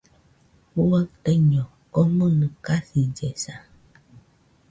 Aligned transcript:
Juaɨ 0.73 0.99
taiño 1.23 1.63
komɨnɨ 1.93 2.45
kasillesa. 2.65 3.53